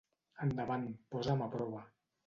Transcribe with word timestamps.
Endavant, 0.45 0.89
posa'm 1.13 1.47
a 1.49 1.53
prova. 1.59 1.89